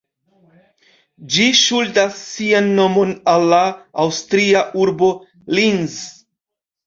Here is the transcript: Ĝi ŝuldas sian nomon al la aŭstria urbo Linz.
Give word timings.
Ĝi 1.33 1.43
ŝuldas 1.57 2.15
sian 2.29 2.71
nomon 2.79 3.11
al 3.33 3.45
la 3.53 3.61
aŭstria 4.05 4.63
urbo 4.85 5.11
Linz. 5.59 5.99